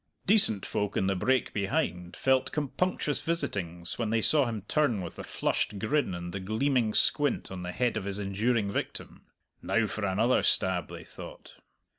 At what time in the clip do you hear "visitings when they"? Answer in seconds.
3.21-4.19